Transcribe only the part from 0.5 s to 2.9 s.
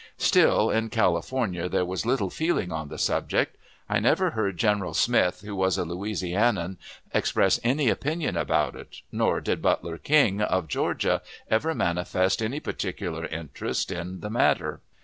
in California there was little feeling on